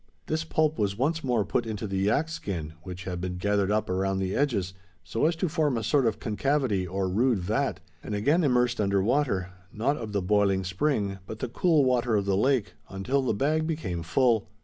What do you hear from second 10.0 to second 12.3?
the boiling spring, but the cool water of